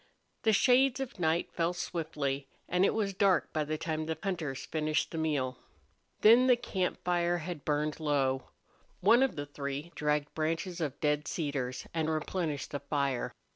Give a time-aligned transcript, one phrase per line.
[0.41, 4.65] The shades of night fell swiftly, and it was dark by the time the hunters
[4.65, 5.59] finished the meal.
[6.21, 8.49] Then the camp fire had burned low.
[9.01, 13.31] One of the three dragged branches of dead cedars and replenished the fire.